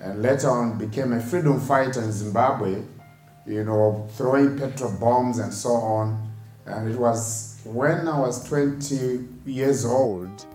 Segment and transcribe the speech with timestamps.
[0.00, 2.82] and later on became a freedom fighter in Zimbabwe,
[3.46, 6.30] you know, throwing petrol bombs and so on.
[6.66, 10.46] And it was when I was 20 years old,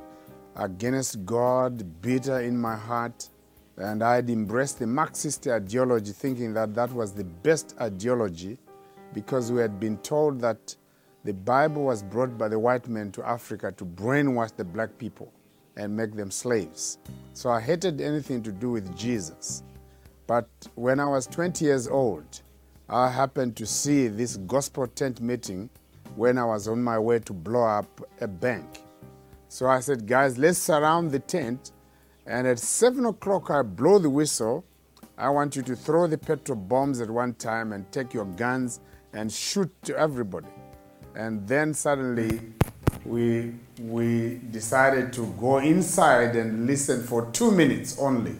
[0.55, 3.29] against God, bitter in my heart,
[3.77, 8.57] and I'd embraced the Marxist ideology, thinking that that was the best ideology
[9.13, 10.75] because we had been told that
[11.23, 15.31] the Bible was brought by the white men to Africa to brainwash the black people
[15.79, 16.99] and make them slaves.
[17.33, 19.63] So I hated anything to do with Jesus.
[20.27, 22.41] But when I was 20 years old,
[22.89, 25.69] I happened to see this gospel tent meeting
[26.15, 28.83] when I was on my way to blow up a bank.
[29.47, 31.71] So I said, guys, let's surround the tent.
[32.27, 34.65] And at 7 o'clock, I blow the whistle.
[35.17, 38.81] I want you to throw the petrol bombs at one time and take your guns
[39.13, 40.53] and shoot to everybody.
[41.15, 42.41] And then suddenly
[43.09, 48.35] we, we decided to go inside and listen for two minutes only.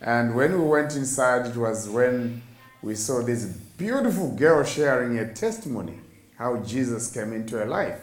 [0.00, 2.42] And when we went inside, it was when
[2.82, 6.00] we saw this beautiful girl sharing a testimony
[6.36, 8.00] how Jesus came into her life.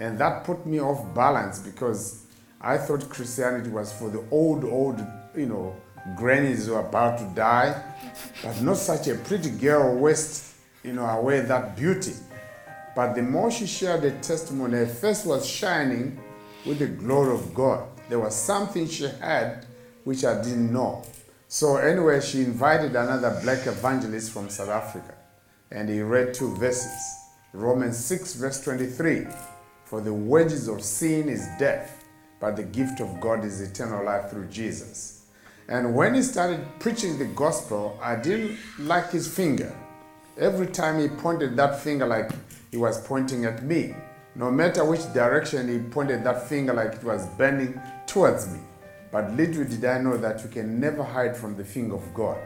[0.00, 2.26] And that put me off balance because
[2.60, 5.00] I thought Christianity was for the old, old,
[5.36, 5.76] you know,
[6.16, 7.80] grannies who are about to die,
[8.42, 12.14] but not such a pretty girl waste, you know, away that beauty.
[12.96, 16.18] But the more she shared the testimony, her face was shining
[16.64, 17.86] with the glory of God.
[18.08, 19.66] There was something she had
[20.04, 21.04] which I didn't know.
[21.46, 25.14] So, anyway, she invited another black evangelist from South Africa,
[25.70, 27.16] and he read two verses
[27.52, 29.26] Romans 6, verse 23
[29.84, 32.02] For the wages of sin is death,
[32.40, 35.26] but the gift of God is eternal life through Jesus.
[35.68, 39.76] And when he started preaching the gospel, I didn't like his finger.
[40.38, 42.30] Every time he pointed that finger like
[42.70, 43.94] he was pointing at me.
[44.34, 48.60] No matter which direction he pointed that finger like it was bending towards me.
[49.10, 52.38] But little did I know that you can never hide from the finger of God.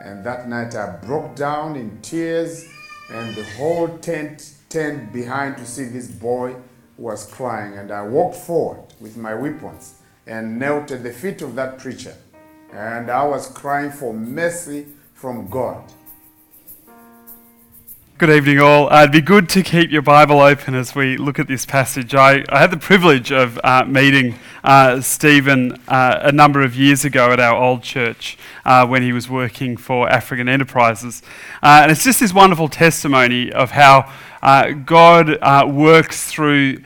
[0.00, 2.68] And that night I broke down in tears,
[3.10, 6.54] and the whole tent turned behind to see this boy
[6.96, 7.78] who was crying.
[7.78, 9.94] And I walked forward with my weapons
[10.26, 12.14] and knelt at the feet of that preacher.
[12.72, 15.92] And I was crying for mercy from God.
[18.18, 18.90] Good evening, all.
[18.90, 22.14] Uh, it'd be good to keep your Bible open as we look at this passage.
[22.14, 27.04] I, I had the privilege of uh, meeting uh, Stephen uh, a number of years
[27.04, 31.22] ago at our old church uh, when he was working for African Enterprises.
[31.62, 34.10] Uh, and it's just this wonderful testimony of how
[34.86, 36.78] God works through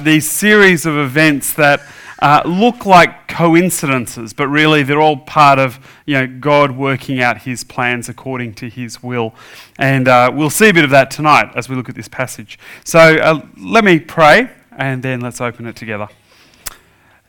[0.00, 1.82] these series of events that
[2.24, 7.42] uh, look like coincidences, but really they're all part of you know, God working out
[7.42, 9.34] his plans according to his will.
[9.78, 12.58] And uh, we'll see a bit of that tonight as we look at this passage.
[12.82, 16.08] So uh, let me pray and then let's open it together.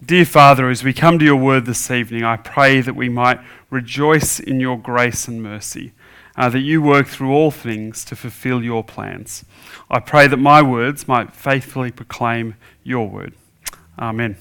[0.04, 3.42] Dear Father, as we come to your word this evening, I pray that we might
[3.70, 5.92] rejoice in your grace and mercy.
[6.38, 9.44] Uh, that you work through all things to fulfill your plans.
[9.90, 13.34] I pray that my words might faithfully proclaim your word.
[14.00, 14.38] Amen.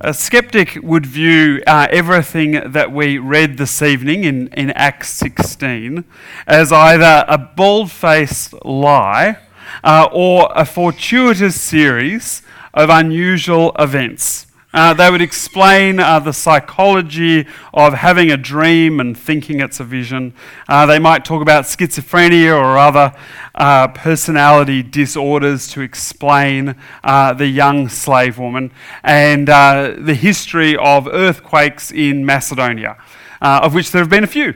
[0.00, 6.04] A skeptic would view uh, everything that we read this evening in, in Acts 16
[6.46, 9.38] as either a bald faced lie
[9.82, 12.42] uh, or a fortuitous series
[12.72, 14.46] of unusual events.
[14.74, 19.84] Uh, they would explain uh, the psychology of having a dream and thinking it's a
[19.84, 20.34] vision.
[20.68, 23.14] Uh, they might talk about schizophrenia or other
[23.54, 28.70] uh, personality disorders to explain uh, the young slave woman
[29.02, 32.98] and uh, the history of earthquakes in Macedonia,
[33.40, 34.54] of which there have been a few.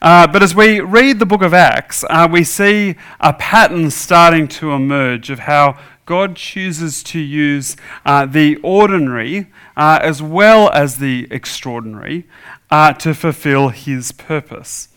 [0.00, 4.46] Uh, but as we read the book of Acts, uh, we see a pattern starting
[4.48, 10.98] to emerge of how God chooses to use uh, the ordinary uh, as well as
[10.98, 12.26] the extraordinary
[12.70, 14.88] uh, to fulfill his purpose.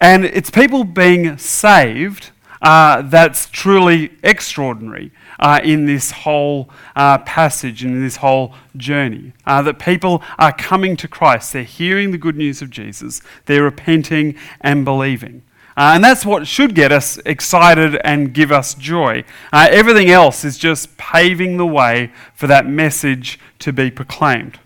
[0.00, 2.30] And it's people being saved
[2.62, 9.32] uh, that's truly extraordinary uh, in this whole uh, passage in this whole journey.
[9.46, 14.36] that people are coming to Christ, they're hearing the good news of Jesus, they're repenting
[14.60, 15.42] and believing.
[15.78, 19.22] Uh, and that's what should get us excited and give us joy.
[19.52, 24.58] Uh, everything else is just paving the way for that message to be proclaimed.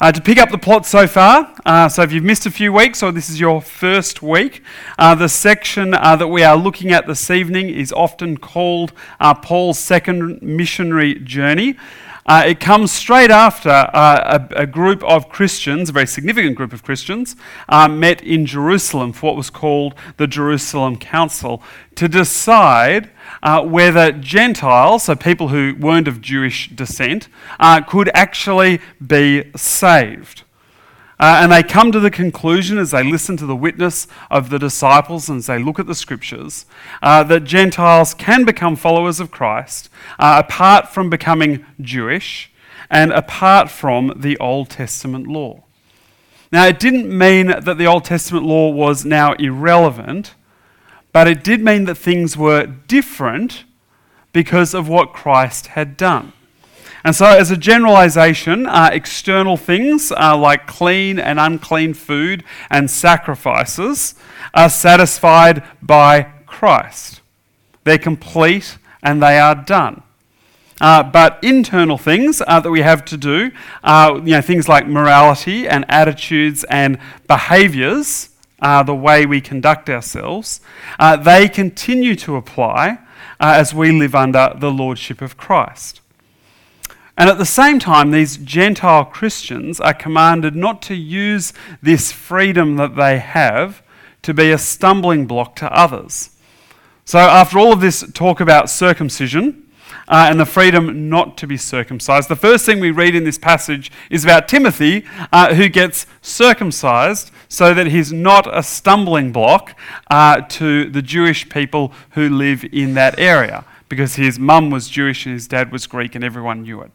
[0.00, 2.72] Uh, to pick up the plot so far, uh, so if you've missed a few
[2.72, 4.62] weeks or this is your first week,
[4.96, 9.34] uh, the section uh, that we are looking at this evening is often called uh,
[9.34, 11.76] Paul's second missionary journey.
[12.24, 16.72] Uh, it comes straight after uh, a, a, group of Christians, a very significant group
[16.72, 17.34] of Christians,
[17.68, 21.62] uh, met in Jerusalem for what was called the Jerusalem Council
[21.96, 23.10] to decide
[23.42, 27.28] uh, whether Gentiles, so people who weren't of Jewish descent,
[27.58, 30.44] uh, could actually be saved.
[31.20, 34.58] Uh, and they come to the conclusion as they listen to the witness of the
[34.58, 36.66] disciples and as they look at the scriptures
[37.00, 39.88] uh, that Gentiles can become followers of Christ
[40.18, 42.50] uh, apart from becoming Jewish
[42.90, 45.62] and apart from the Old Testament law.
[46.52, 50.34] Now, it didn't mean that the Old Testament law was now irrelevant,
[51.10, 53.64] but it did mean that things were different
[54.32, 56.34] because of what Christ had done.
[57.04, 62.88] And so, as a generalization, uh, external things uh, like clean and unclean food and
[62.90, 64.14] sacrifices
[64.54, 67.20] are satisfied by Christ.
[67.84, 70.02] They're complete and they are done.
[70.80, 73.50] Uh, but internal things uh, that we have to do,
[73.82, 79.88] uh, you know, things like morality and attitudes and behaviors, uh, the way we conduct
[79.90, 80.60] ourselves,
[81.20, 82.98] they continue to apply
[83.40, 86.01] as we live under the lordship of Christ.
[87.16, 92.76] And at the same time, these Gentile Christians are commanded not to use this freedom
[92.76, 93.82] that they have
[94.22, 96.30] to be a stumbling block to others.
[97.04, 99.68] So, after all of this talk about circumcision
[100.08, 103.38] uh, and the freedom not to be circumcised, the first thing we read in this
[103.38, 109.78] passage is about Timothy, uh, who gets circumcised so that he's not a stumbling block
[110.10, 115.26] uh, to the Jewish people who live in that area because his mum was Jewish
[115.26, 116.90] and his dad was Greek and everyone knew it.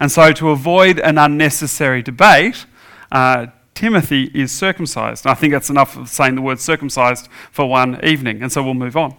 [0.00, 2.66] And so, to avoid an unnecessary debate,
[3.10, 5.26] uh, Timothy is circumcised.
[5.26, 8.74] I think that's enough of saying the word circumcised for one evening, and so we'll
[8.74, 9.14] move on.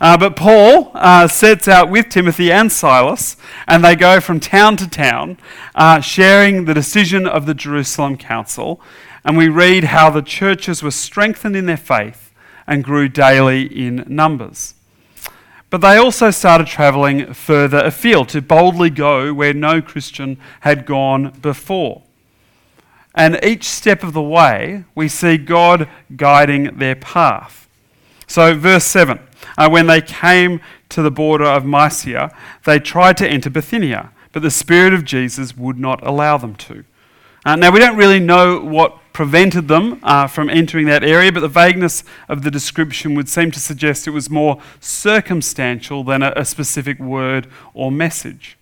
[0.00, 3.36] Uh, but Paul uh, sets out with Timothy and Silas,
[3.66, 5.36] and they go from town to town,
[5.74, 8.80] uh, sharing the decision of the Jerusalem Council.
[9.24, 12.32] And we read how the churches were strengthened in their faith
[12.66, 14.74] and grew daily in numbers.
[15.70, 21.30] But they also started travelling further afield to boldly go where no Christian had gone
[21.40, 22.02] before.
[23.14, 27.68] And each step of the way, we see God guiding their path.
[28.26, 29.18] So, verse 7
[29.56, 32.34] uh, when they came to the border of Mysia,
[32.64, 36.84] they tried to enter Bithynia, but the Spirit of Jesus would not allow them to.
[37.44, 41.40] Uh, now, we don't really know what prevented them uh, from entering that area, but
[41.40, 46.32] the vagueness of the description would seem to suggest it was more circumstantial than a,
[46.36, 48.56] a specific word or message.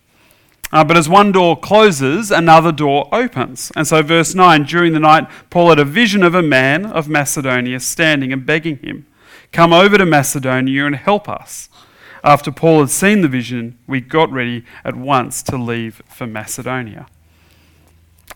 [0.70, 3.72] Uh, but as one door closes, another door opens.
[3.74, 7.08] And so, verse 9 during the night, Paul had a vision of a man of
[7.08, 9.06] Macedonia standing and begging him,
[9.50, 11.70] Come over to Macedonia and help us.
[12.22, 17.06] After Paul had seen the vision, we got ready at once to leave for Macedonia.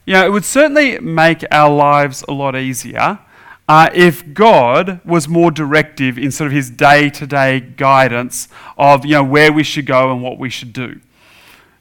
[0.05, 3.21] You know, it would certainly make our lives a lot easier
[3.69, 9.07] uh, if God was more directive in sort of his day to day guidance of,
[9.07, 11.01] you know, where we should go and what we should do.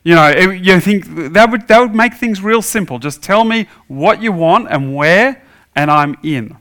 [0.04, 3.00] You know, it, you think that would, that would make things real simple.
[3.00, 5.44] Just tell me what you want and where,
[5.76, 6.58] and I'm in.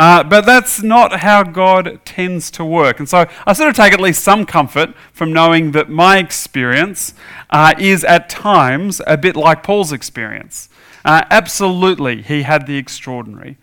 [0.00, 3.00] Uh, but that's not how God tends to work.
[3.00, 7.12] And so I sort of take at least some comfort from knowing that my experience
[7.50, 10.70] uh, is at times a bit like Paul's experience.
[11.04, 13.58] Uh, absolutely, he had the extraordinary.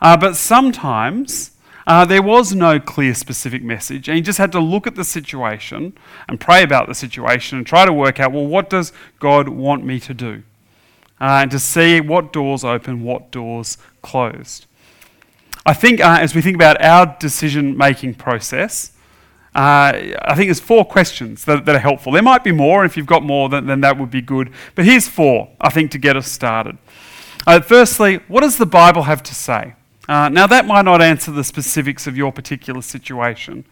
[0.00, 1.52] Uh, but sometimes
[1.86, 5.04] uh, there was no clear, specific message, and he just had to look at the
[5.04, 5.96] situation
[6.28, 9.84] and pray about the situation and try to work out well, what does God want
[9.84, 10.42] me to do?
[11.20, 14.66] Uh, and to see what doors open, what doors closed.
[15.66, 18.92] I think uh, as we think about our decision making process,
[19.52, 22.12] uh, I think there's four questions that, that, are helpful.
[22.12, 24.52] There might be more, and if you've got more, then, then that would be good.
[24.76, 26.78] But here's four, I think, to get us started.
[27.48, 29.74] Uh, firstly, what does the Bible have to say?
[30.08, 33.64] Uh, now, that might not answer the specifics of your particular situation,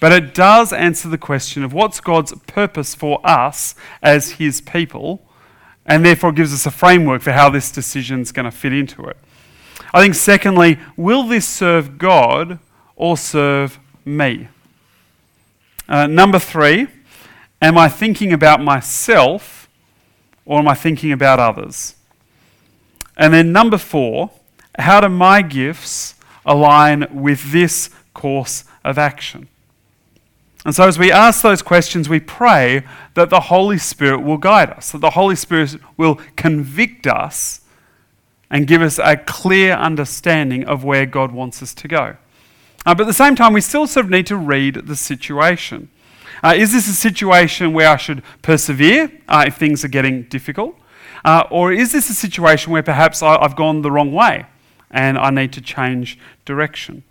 [0.00, 5.22] but it does answer the question of what's God's purpose for us as His people,
[5.84, 9.04] and therefore gives us a framework for how this decision is going to fit into
[9.04, 9.16] it.
[9.92, 12.58] I think, secondly, will this serve God
[12.94, 14.48] or serve me?
[15.88, 16.88] Uh, number three,
[17.62, 19.68] am I thinking about myself
[20.44, 21.94] or am I thinking about others?
[23.16, 24.30] And then number four,
[24.78, 26.14] how do my gifts
[26.44, 29.48] align with this course of action?
[30.64, 32.82] And so, as we ask those questions, we pray
[33.14, 37.60] that the Holy Spirit will guide us, that the Holy Spirit will convict us
[38.50, 42.16] and give us a clear understanding of where God wants us to go.
[42.84, 45.90] Uh, but at the same time, we still sort of need to read the situation.
[46.42, 50.76] Uh, is this a situation where I should persevere uh, if things are getting difficult?
[51.24, 54.46] Uh, or is this a situation where perhaps I, have gone the wrong way
[54.90, 57.02] and I need to change direction?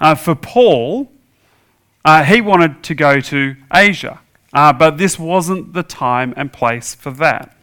[0.00, 1.10] Uh, for Paul,
[2.04, 4.20] uh, he wanted to go to Asia,
[4.52, 7.57] but this wasn't the time and place for that.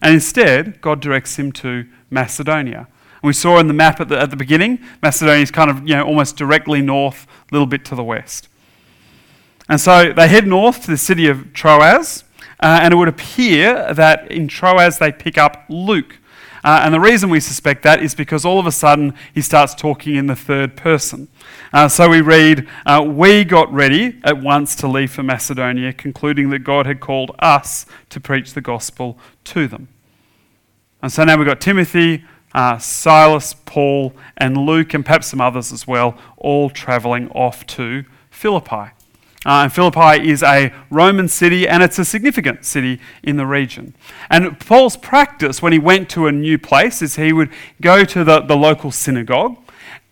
[0.00, 2.88] And instead, God directs him to Macedonia.
[3.22, 5.80] And we saw in the map at the, at the beginning, Macedonia is kind of
[5.88, 8.48] you know, almost directly north, a little bit to the west.
[9.68, 12.24] And so they head north to the city of Troas,
[12.60, 16.17] uh, and it would appear that in Troas they pick up Luke.
[16.64, 19.74] Uh, and the reason we suspect that is because all of a sudden he starts
[19.74, 21.28] talking in the third person.
[21.72, 26.50] Uh, so we read, uh, We got ready at once to leave for Macedonia, concluding
[26.50, 29.88] that God had called us to preach the gospel to them.
[31.02, 32.24] And so now we've got Timothy,
[32.54, 38.04] uh, Silas, Paul, and Luke, and perhaps some others as well, all travelling off to
[38.30, 38.92] Philippi.
[39.46, 43.94] Uh, and Philippi is a Roman city and it's a significant city in the region.
[44.28, 48.24] And Paul's practice when he went to a new place is he would go to
[48.24, 49.56] the, the local synagogue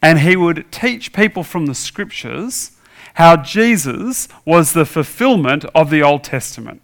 [0.00, 2.72] and he would teach people from the scriptures
[3.14, 6.80] how Jesus was the fulfillment of the Old Testament.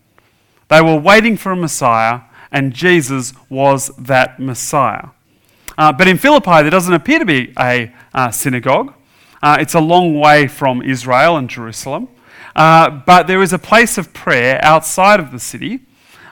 [0.68, 5.08] They were waiting for a Messiah and Jesus was that Messiah.
[5.78, 8.94] Uh, but in Philippi, there doesn't appear to be a uh, synagogue.
[9.42, 12.08] Uh, it's a long way from Israel and Jerusalem.
[12.54, 15.80] Uh, but there is a place of prayer outside of the city,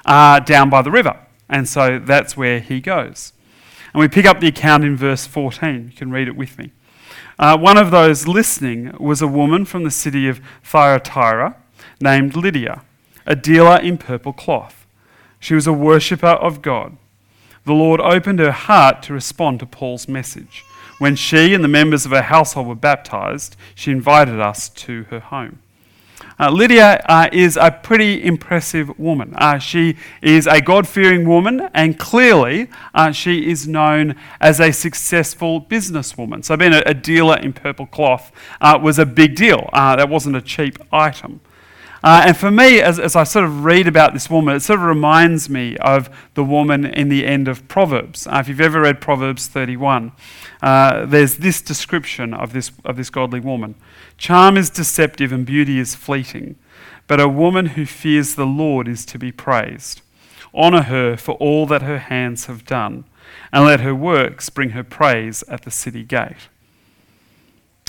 [0.04, 1.18] uh, down by the river.
[1.48, 3.32] And so that's where he goes.
[3.92, 5.90] And we pick up the account in verse 14.
[5.90, 6.72] You can read it with me.
[7.38, 11.56] Uh, one of those listening was a woman from the city of Thyatira
[12.00, 12.82] named Lydia,
[13.26, 14.86] a dealer in purple cloth.
[15.38, 16.96] She was a worshipper of God.
[17.64, 20.64] The Lord opened her heart to respond to Paul's message.
[20.98, 25.20] When she and the members of her household were baptized, she invited us to her
[25.20, 25.60] home.
[26.40, 29.34] Uh, Lydia uh, is a pretty impressive woman.
[29.36, 34.72] Uh, she is a God fearing woman, and clearly uh, she is known as a
[34.72, 36.42] successful businesswoman.
[36.42, 38.32] So, being a, a dealer in purple cloth
[38.62, 39.68] uh, was a big deal.
[39.74, 41.42] Uh, that wasn't a cheap item.
[42.02, 44.78] Uh, and for me, as, as I sort of read about this woman, it sort
[44.78, 48.26] of reminds me of the woman in the end of Proverbs.
[48.26, 50.12] Uh, if you've ever read Proverbs 31,
[50.62, 53.74] uh, there's this description of this, of this godly woman
[54.20, 56.56] Charm is deceptive and beauty is fleeting,
[57.06, 60.02] but a woman who fears the Lord is to be praised.
[60.54, 63.04] Honour her for all that her hands have done,
[63.50, 66.50] and let her works bring her praise at the city gate.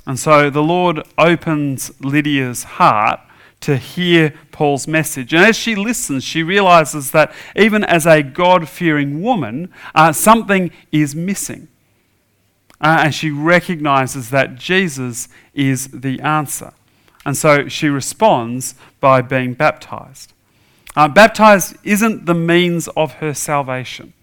[0.08, 3.20] And so the Lord opens Lydia's heart
[3.60, 5.34] to hear Paul's message.
[5.34, 10.72] And as she listens, she realizes that even as a God fearing woman, uh, something
[10.94, 11.68] is missing.
[12.82, 16.74] Uh, and she recognizes that Jesus is the answer.
[17.26, 20.34] And so she responds by being baptized.
[20.96, 24.14] Uh, baptized isn't the means of her salvation.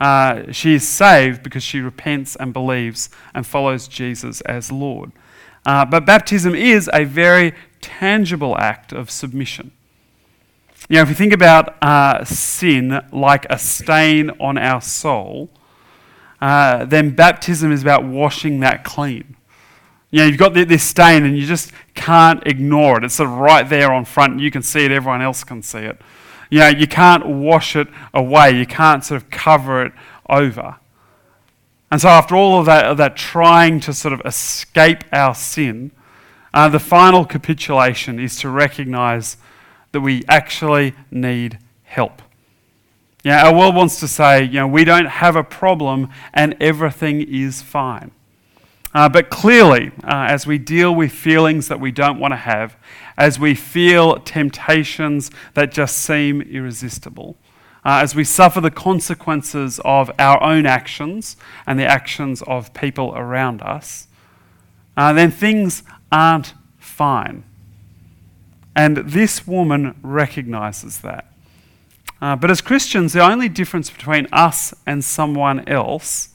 [0.00, 5.12] Uh, she is saved because she repents and believes and follows Jesus as Lord.
[5.64, 9.70] Uh, but baptism is a very tangible act of submission.
[10.88, 15.50] You know, if you think about uh, sin like a stain on our soul,
[16.42, 19.36] uh, then baptism is about washing that clean.
[20.10, 23.04] You know, you've got this stain and you just can't ignore it.
[23.04, 24.40] It's sort of right there on front.
[24.40, 26.00] You can see it, everyone else can see it.
[26.50, 28.58] You know, you can't wash it away.
[28.58, 29.92] You can't sort of cover it
[30.28, 30.78] over.
[31.92, 35.92] And so, after all of that, of that trying to sort of escape our sin,
[36.52, 39.36] uh, the final capitulation is to recognize
[39.92, 42.20] that we actually need help.
[43.22, 47.22] Yeah, our world wants to say, you know, we don't have a problem and everything
[47.22, 48.10] is fine.
[48.94, 52.76] Uh, but clearly, uh, as we deal with feelings that we don't want to have,
[53.16, 57.36] as we feel temptations that just seem irresistible,
[57.84, 61.36] uh, as we suffer the consequences of our own actions
[61.66, 64.08] and the actions of people around us,
[64.96, 67.44] uh, then things aren't fine.
[68.76, 71.31] And this woman recognizes that.
[72.22, 76.28] Uh, but as Christians, the only difference between us and someone else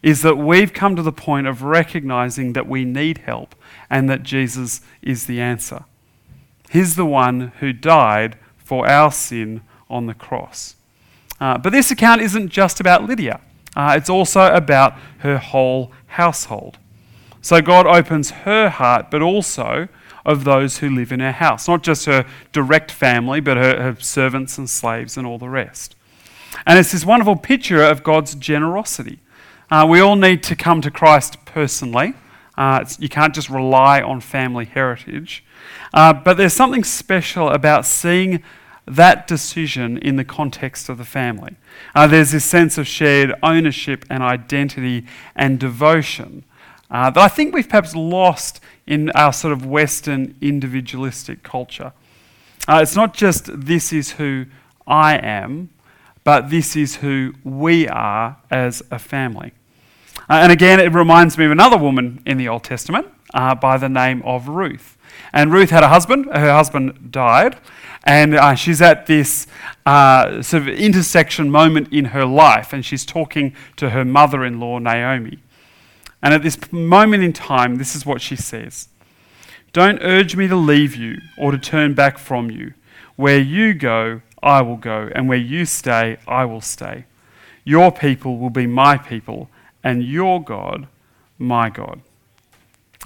[0.00, 3.56] is that we've come to the point of recognizing that we need help
[3.90, 5.84] and that Jesus is the answer.
[6.70, 10.76] He's the one who died for our sin on the cross.
[11.40, 13.40] Uh, but this account isn't just about Lydia,
[13.74, 16.78] uh, it's also about her whole household.
[17.42, 19.88] So God opens her heart, but also
[20.26, 21.68] of those who live in her house.
[21.68, 25.94] Not just her direct family, but her, her servants and slaves and all the rest.
[26.66, 29.20] And it's this wonderful picture of God's generosity.
[29.70, 32.14] Uh, we all need to come to Christ personally.
[32.58, 35.44] Uh, you can't just rely on family heritage.
[35.94, 38.42] Uh, but there's something special about seeing
[38.86, 41.56] that decision in the context of the family.
[41.94, 45.04] Uh, there's this sense of shared ownership and identity
[45.34, 46.44] and devotion
[46.90, 51.92] uh, that I think we've perhaps lost in our sort of Western individualistic culture.
[52.68, 54.46] Uh, it's not just this is who
[54.86, 55.70] I am,
[56.24, 59.52] but this is who we are as a family.
[60.28, 63.76] Uh, and again, it reminds me of another woman in the Old Testament uh, by
[63.76, 64.96] the name of Ruth.
[65.32, 67.56] And Ruth had a husband, her husband died,
[68.04, 69.46] and uh, she's at this
[69.84, 74.58] uh, sort of intersection moment in her life, and she's talking to her mother in
[74.60, 75.38] law, Naomi.
[76.26, 78.88] And at this moment in time, this is what she says
[79.72, 82.74] Don't urge me to leave you or to turn back from you.
[83.14, 87.04] Where you go, I will go, and where you stay, I will stay.
[87.62, 89.50] Your people will be my people,
[89.84, 90.88] and your God,
[91.38, 92.00] my God.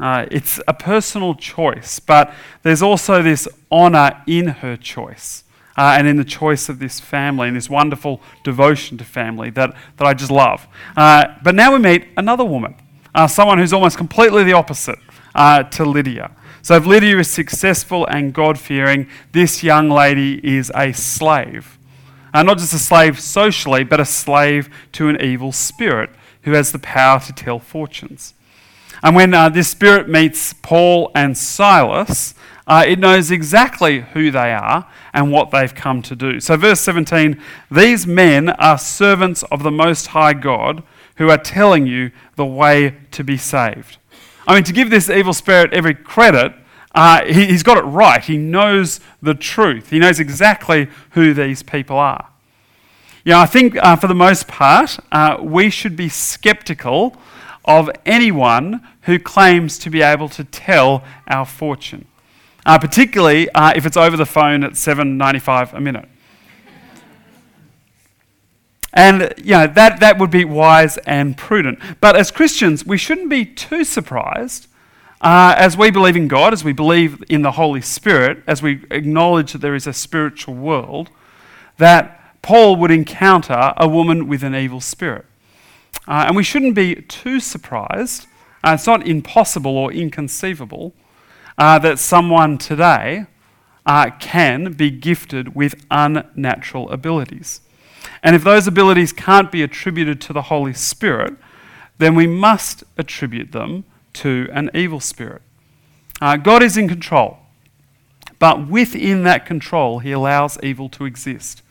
[0.01, 5.45] Uh, it's a personal choice, but there's also this honour in her choice
[5.77, 9.77] uh, and in the choice of this family and this wonderful devotion to family that,
[9.99, 10.67] that I just love.
[10.97, 12.77] Uh, but now we meet another woman,
[13.15, 14.99] uh, someone who's almost completely the opposite
[15.35, 16.31] uh, to Lydia.
[16.63, 21.79] So if Lydia is successful and God fearing, this young lady is a slave.
[22.33, 26.11] Uh, not just a slave socially, but a slave to an evil spirit
[26.43, 28.35] who has the power to tell fortunes.
[29.03, 32.35] And when uh, this spirit meets Paul and Silas,
[32.67, 36.39] uh, it knows exactly who they are and what they've come to do.
[36.39, 37.41] So, verse 17
[37.71, 40.83] these men are servants of the Most High God
[41.21, 43.99] who are telling you the way to be saved.
[44.47, 46.55] I mean, to give this evil spirit every credit,
[46.95, 48.25] uh, he, has got it right.
[48.25, 52.31] He knows the truth, he knows exactly who these people are.
[53.23, 57.15] Yeah, I think uh, for the most part, uh, we should be skeptical
[57.67, 62.07] of anyone who claims to be able to tell our fortune,
[62.65, 66.09] uh, particularly uh, if it's over the phone at 7.95 a minute.
[68.93, 71.79] And you know, that, that would be wise and prudent.
[72.01, 74.67] But as Christians, we shouldn't be too surprised
[75.21, 78.85] uh, as we believe in God, as we believe in the Holy Spirit, as we
[78.91, 81.11] acknowledge that there is a spiritual world,
[81.77, 85.27] that Paul would encounter a woman with an evil spirit.
[86.09, 88.27] Uh, and we shouldn't be too surprised.
[88.65, 90.95] Uh, it's not impossible or inconceivable
[91.59, 93.27] uh, that someone today
[93.85, 97.61] uh, can be gifted with unnatural abilities.
[98.23, 101.35] And if those abilities can't be attributed to the Holy Spirit,
[101.99, 105.43] then we must attribute them to an evil spirit.
[106.21, 107.39] Uh, God is in control,
[108.39, 111.63] but within that control, He allows evil to exist.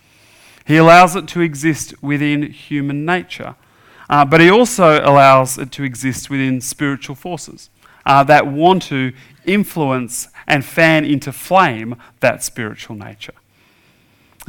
[0.65, 3.55] He allows it to exist within human nature,
[4.09, 7.69] uh, but He also allows it to exist within spiritual forces
[8.05, 9.13] uh, that want to
[9.45, 13.33] influence and fan into flame that spiritual nature.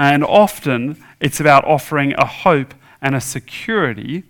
[0.00, 4.24] And often it's about offering a hope and a security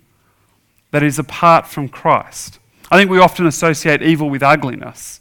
[0.91, 2.59] that is apart from Christ.
[2.91, 5.21] I think we often associate evil with ugliness,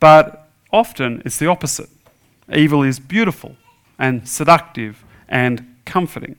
[0.00, 1.88] but often it's the opposite.
[2.52, 3.54] Evil is beautiful
[4.00, 6.34] and seductive and comforting.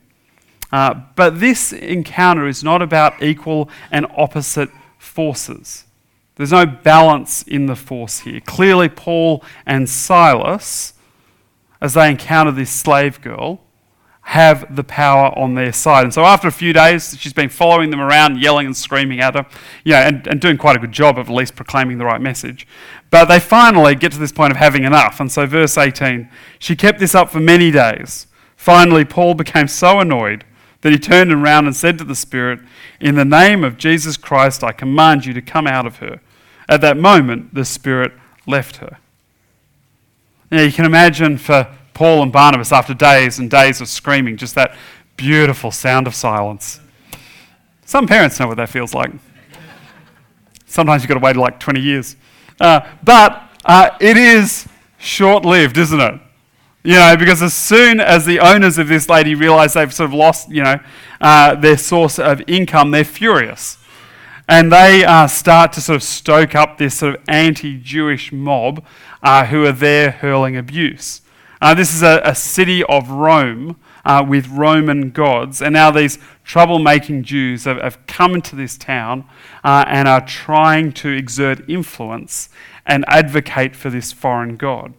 [0.70, 5.84] Uh, but this encounter is not about equal and opposite forces.
[6.36, 8.40] There's no balance in the force here.
[8.40, 10.92] Clearly, Paul and Silas,
[11.82, 13.60] as they encounter this slave girl,
[14.22, 16.04] have the power on their side.
[16.04, 19.34] And so after a few days, she's been following them around, yelling and screaming at
[19.34, 19.44] her,
[19.84, 22.68] yeah, and, and doing quite a good job of at least proclaiming the right message.
[23.10, 25.18] But they finally get to this point of having enough.
[25.18, 28.28] And so, verse 18, she kept this up for many days.
[28.56, 30.44] Finally, Paul became so annoyed
[30.82, 32.60] that he turned around and said to the Spirit,
[33.00, 36.20] In the name of Jesus Christ, I command you to come out of her.
[36.68, 38.12] At that moment, the Spirit
[38.46, 38.98] left her.
[40.52, 44.54] Now, you can imagine for Paul and Barnabas, after days and days of screaming, just
[44.54, 44.76] that
[45.16, 46.78] beautiful sound of silence.
[47.86, 49.12] Some parents know what that feels like.
[50.66, 52.16] Sometimes you've got to wait like 20 years.
[52.60, 56.20] Uh, but uh, it is short lived, isn't it?
[56.84, 60.14] You know, because as soon as the owners of this lady realize they've sort of
[60.14, 60.78] lost, you know,
[61.22, 63.78] uh, their source of income, they're furious.
[64.52, 68.84] And they uh, start to sort of stoke up this sort of anti Jewish mob
[69.22, 71.22] uh, who are there hurling abuse.
[71.62, 75.62] Uh, this is a, a, city of Rome uh, with Roman gods.
[75.62, 79.24] And now these troublemaking Jews have, have come into this town
[79.64, 82.50] uh, and are trying to exert influence
[82.84, 84.92] and advocate for this foreign god.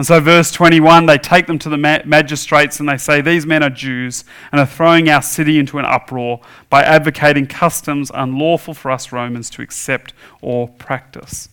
[0.00, 3.62] And so, verse 21, they take them to the magistrates and they say, These men
[3.62, 8.90] are Jews and are throwing our city into an uproar by advocating customs unlawful for
[8.90, 11.50] us Romans to accept or practice.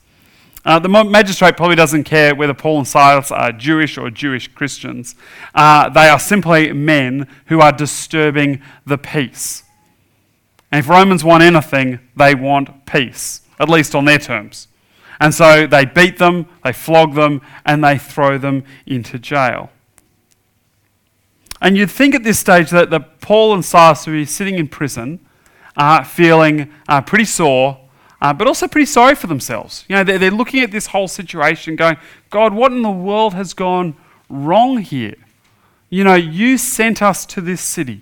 [0.64, 5.16] Uh, the magistrate probably doesn't care whether Paul and Silas are Jewish or Jewish Christians.
[5.54, 9.64] Uh, they are simply men who are disturbing the peace.
[10.72, 14.70] And if Romans want anything, they want peace, at least on their terms.
[15.20, 19.72] And so they beat them, they flog them, and they throw them into jail.
[21.62, 24.68] And you'd think at this stage that, that Paul and Silas would be sitting in
[24.68, 25.20] prison,
[25.76, 27.80] uh, feeling uh, pretty sore,
[28.22, 29.86] uh, but also pretty sorry for themselves.
[29.88, 31.98] You know, they're, they're looking at this whole situation going,
[32.30, 33.96] God, what in the world has gone
[34.30, 35.16] wrong here?
[35.90, 38.02] You know, you sent us to this city.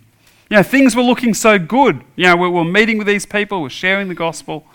[0.50, 2.04] You know, things were looking so good.
[2.16, 4.66] You know, we were meeting with these people, we're sharing the gospel,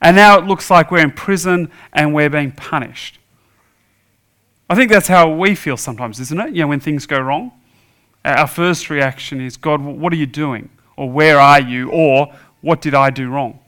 [0.00, 3.18] and now it looks like we're in prison and we're being punished.
[4.68, 6.54] I think that's how we feel sometimes, isn't it?
[6.54, 7.52] You know, when things go wrong.
[8.24, 10.68] Our first reaction is, God, what are you doing?
[10.96, 11.90] Or where are you?
[11.90, 13.58] Or what did I do wrong?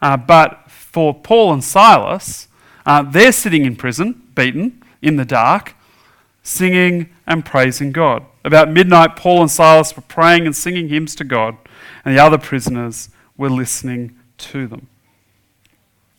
[0.00, 2.48] Uh, but for Paul and Silas,
[2.86, 5.74] uh, they're sitting in prison, beaten, in the dark,
[6.42, 8.24] singing and praising God.
[8.44, 11.56] About midnight, Paul and Silas were praying and singing hymns to God,
[12.04, 14.88] and the other prisoners were listening to them.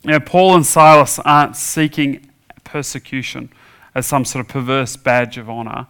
[0.03, 2.29] Now, Paul and Silas aren't seeking
[2.63, 3.51] persecution
[3.93, 5.87] as some sort of perverse badge of honour.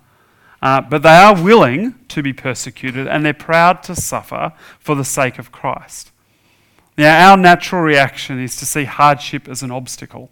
[0.61, 5.03] Uh, but they are willing to be persecuted and they're proud to suffer for the
[5.03, 6.11] sake of Christ.
[6.97, 10.29] Now, our natural reaction is to see hardship as an obstacle.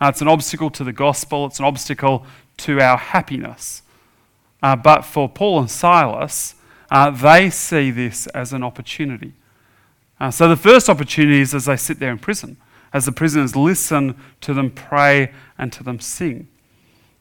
[0.00, 2.26] Uh, it's an obstacle to the gospel, it's an obstacle
[2.58, 3.82] to our happiness.
[4.62, 6.54] Uh, but for Paul and Silas,
[6.90, 9.32] uh, they see this as an opportunity.
[10.20, 12.56] Uh, so the first opportunity is as they sit there in prison,
[12.94, 16.48] as the prisoners listen to them pray and to them sing.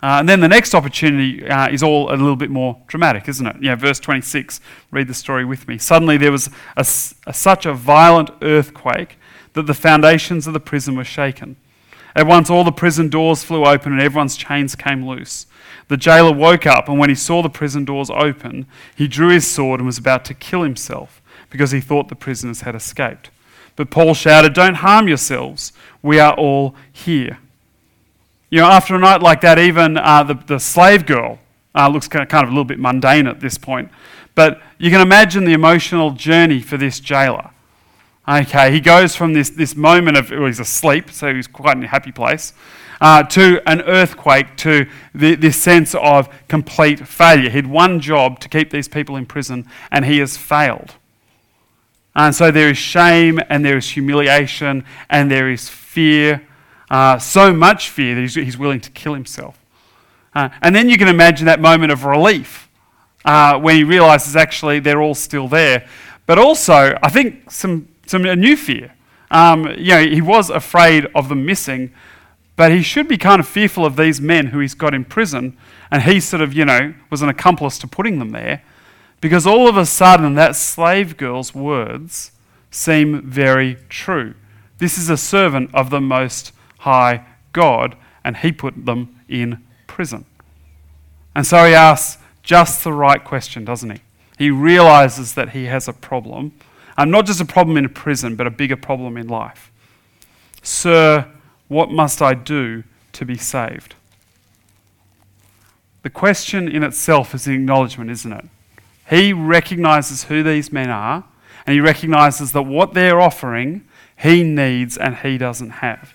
[0.04, 3.48] Uh, and then the next opportunity uh, is all a little bit more dramatic, isn't
[3.48, 3.56] it?
[3.62, 4.60] Yeah, verse 26,
[4.92, 5.78] read the story with me.
[5.78, 6.86] Suddenly there was a,
[7.26, 9.18] a, such a violent earthquake
[9.54, 11.56] that the foundations of the prison were shaken.
[12.16, 15.48] At once all the prison doors flew open and everyone's chains came loose.
[15.88, 19.50] The jailer woke up, and when he saw the prison doors open, he drew his
[19.50, 23.30] sword and was about to kill himself because he thought the prisoners had escaped.
[23.76, 25.74] But Paul shouted, Don't harm yourselves.
[26.02, 27.40] We are all here.
[28.50, 31.40] You know, after a night like that, even uh, the, the slave girl
[31.76, 33.90] uh, looks kind of, a little bit mundane at this point.
[34.36, 37.50] But you can imagine the emotional journey for this jailer.
[38.28, 41.84] Okay, he goes from this, this moment of, well, he's asleep, so he's quite in
[41.84, 42.54] a happy place,
[43.02, 47.50] uh, to an earthquake, to the, this sense of complete failure.
[47.50, 50.96] He had one job to keep these people in prison, and he has failed.
[52.16, 56.48] And so there is shame, and there is humiliation, and there is fear,
[56.90, 59.60] uh, so much fear that he's, he's, willing to kill himself.
[60.36, 62.70] Uh, and then you can imagine that moment of relief
[63.26, 65.88] uh, when he realizes actually they're all still there.
[66.26, 68.94] But also, I think some, some a new fear.
[69.32, 71.92] Um, you know, he was afraid of them missing,
[72.56, 75.58] but he should be kind of fearful of these men who he's got in prison,
[75.90, 78.62] and he sort of, you know, was an accomplice to putting them there,
[79.24, 82.34] because all of a sudden that slave girl's words
[82.70, 84.34] seem very true.
[84.80, 90.26] This is a servant of the Most High God, and he put them in prison.
[91.34, 94.02] And so he asks just the right question, doesn't he?
[94.38, 96.52] He realizes that he has a problem,
[96.98, 99.72] and not just a problem in a prison, but a bigger problem in life.
[100.62, 101.32] Sir,
[101.70, 102.84] what must I do
[103.14, 103.96] to be saved?
[106.02, 108.46] The question in itself is an acknowledgement, isn't it?
[109.10, 111.26] He recognizes who these men are,
[111.66, 113.88] and he recognizes that what they're offering,
[114.18, 116.14] he needs and he doesn't have.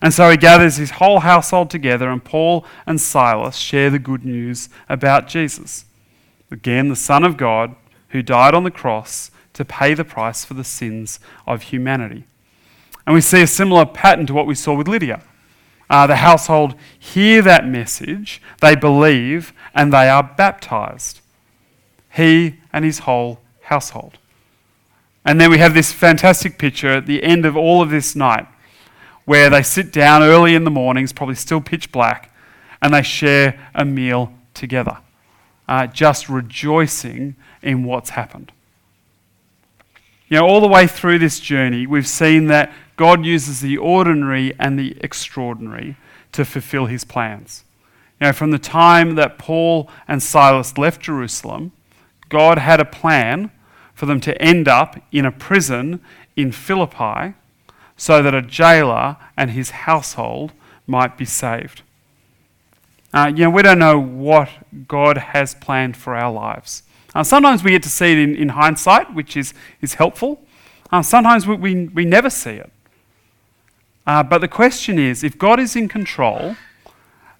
[0.00, 4.24] And so he gathers his whole household together, and Paul and Silas share the good
[4.24, 5.86] news about Jesus.
[6.50, 7.74] Again, the Son of God,
[8.10, 12.24] who died on the cross to pay the price for the sins of humanity.
[13.06, 15.22] And we see a similar pattern to what we saw with Lydia.
[15.88, 21.20] Uh, the household hear that message, they believe, and they are baptized.
[22.14, 24.18] He and his whole household.
[25.24, 28.46] And then we have this fantastic picture at the end of all of this night
[29.24, 32.30] where they sit down early in the mornings, probably still pitch black,
[32.82, 34.98] and they share a meal together,
[35.66, 38.52] uh, just rejoicing in what's happened.
[40.28, 44.52] You know, all the way through this journey, we've seen that God uses the ordinary
[44.58, 45.96] and the extraordinary
[46.32, 47.64] to fulfill his plans.
[48.20, 51.72] You know, from the time that Paul and Silas left Jerusalem,
[52.28, 53.50] God had a plan
[53.94, 56.00] for them to end up in a prison
[56.36, 57.34] in Philippi
[57.96, 60.52] so that a jailer and his household
[60.86, 61.82] might be saved.
[63.12, 64.48] Uh, you know, we don't know what
[64.88, 66.82] God has planned for our lives.
[67.14, 70.42] Uh, sometimes we get to see it in, in hindsight, which is, is helpful.
[70.90, 72.72] Uh, sometimes we, we, we, never see it.
[74.06, 76.56] Uh, but the question is if God is in control,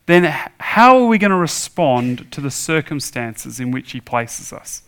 [0.06, 0.24] then
[0.60, 4.82] how are we going to respond to the circumstances in which He places us?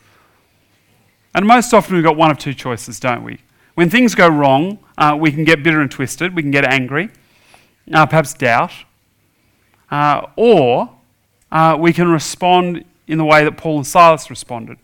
[1.35, 3.39] And most often we've got one of two choices, don't we?
[3.75, 7.11] When things go wrong, uh, we can get bitter and twisted, we can get angry,
[7.93, 8.73] uh, perhaps doubt,
[9.91, 10.91] uh, or
[11.53, 14.79] uh, we can respond in the way that Paul and Silas responded,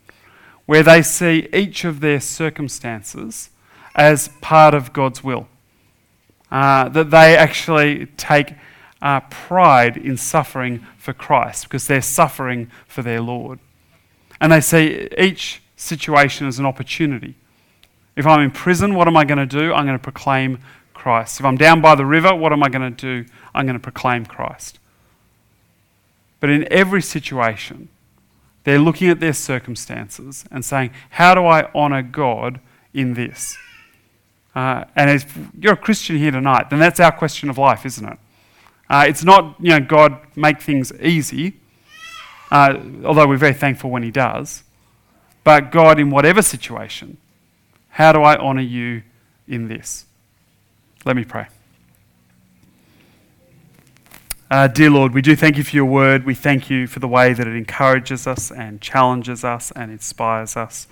[0.66, 3.51] where they see each of their circumstances
[3.95, 5.49] as part of God's will.
[6.51, 8.53] Uh, that they actually take
[9.03, 13.59] uh, pride in suffering for Christ because they're suffering for their Lord.
[14.41, 17.35] And they see each situation as an opportunity.
[18.15, 19.73] If I'm in prison, what am I going to do?
[19.73, 20.61] I'm going to proclaim
[20.95, 21.41] Christ.
[21.41, 23.29] If I'm down by the river, what am I going to do?
[23.55, 24.79] I'm going to proclaim Christ.
[26.38, 27.88] But in every situation,
[28.65, 32.61] they're looking at their circumstances and saying, How do I honour God
[32.95, 33.57] in this?
[34.55, 38.07] Uh, and if you're a Christian here tonight, then that's our question of life, isn't
[38.07, 38.19] it?
[38.88, 41.55] Uh, it's not, you know, God make things easy,
[42.51, 44.64] uh, although we're very thankful when He does.
[45.45, 47.16] But God, in whatever situation,
[47.90, 49.03] how do I honour you
[49.49, 50.07] in this?
[51.05, 51.47] Let me pray.
[54.51, 56.27] Uh, dear Lord, we do thank you for your word.
[56.27, 60.59] We thank you for the way that it encourages us and challenges us and inspires
[60.59, 60.87] us.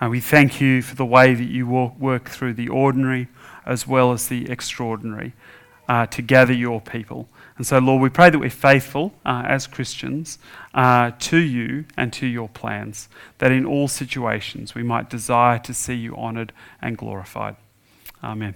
[0.00, 3.28] And we thank you for the way that you work through the ordinary
[3.64, 5.34] as well as the extraordinary
[5.88, 7.28] uh, to gather your people.
[7.56, 10.38] And so, Lord, we pray that we're faithful uh, as Christians
[10.74, 15.72] uh, to you and to your plans, that in all situations we might desire to
[15.72, 17.56] see you honoured and glorified.
[18.22, 18.54] Amen.